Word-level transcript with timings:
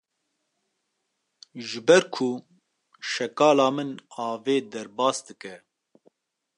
Ji 1.67 1.79
ber 1.87 2.03
ku 2.13 2.29
şekala 3.11 3.67
min 3.75 3.91
avê 4.27 4.57
derbas 4.71 5.17
dike. 5.25 5.55